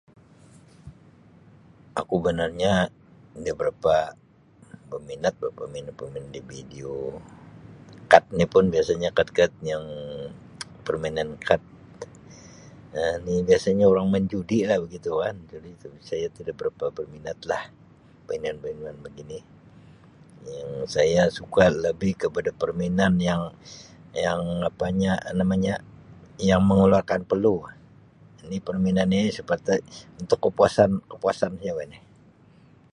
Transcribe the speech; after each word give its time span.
Aku 2.01 2.15
banarnya 2.25 2.73
inda 3.37 3.51
berapa 3.61 3.95
berminat 4.91 5.33
bah 5.41 5.51
permainan-permainan 5.59 6.33
di 6.35 6.41
video. 6.53 6.93
Kad 8.11 8.23
ni 8.37 8.45
pun 8.53 8.65
biasanya 8.73 9.09
kad-kad 9.17 9.51
yang 9.71 9.83
permainan 10.87 11.29
kad 11.47 11.61
Um 12.99 13.15
ni 13.25 13.33
biasanya 13.49 13.85
orang 13.91 14.07
main 14.11 14.25
judi 14.33 14.57
Um 14.65 14.81
begitu 14.85 15.11
kan 15.23 15.35
itu 15.45 15.55
lah 15.61 15.69
itu 15.77 15.89
saya 16.09 16.27
tidak 16.37 16.55
berapa 16.59 16.85
berminat 16.97 17.39
lah 17.51 17.63
mainan-mainan 18.27 18.95
begini, 19.05 19.39
yang 20.51 20.69
saya 20.95 21.23
suka 21.37 21.63
lebih 21.85 22.11
kepada 22.21 22.51
permainan 22.61 23.13
yang-yang 23.29 24.41
apanya 24.71 25.13
namanya 25.39 25.75
yang 26.49 26.61
mengeluarkan 26.69 27.21
peluh, 27.29 27.61
ni 28.49 28.57
permainan 28.67 29.09
ini 29.17 29.31
seperti 29.39 29.75
untuk 30.21 30.39
kepuasan-kepuasan 30.47 31.51
saja 31.59 31.71
bah 31.77 31.87
ni. 31.93 31.99